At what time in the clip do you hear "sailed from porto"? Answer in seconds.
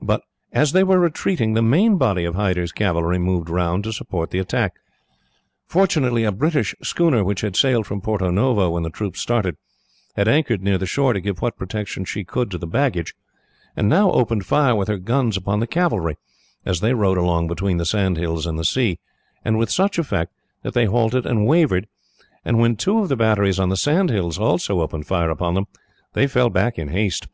7.56-8.30